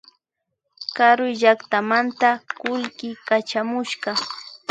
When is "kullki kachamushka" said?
2.59-4.11